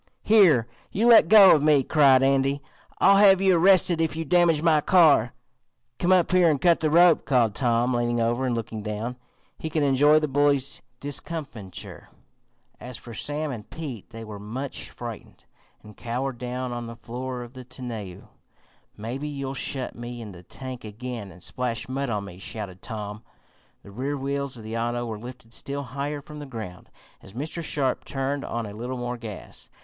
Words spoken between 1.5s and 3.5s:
of me!" cried Andy. "I'll have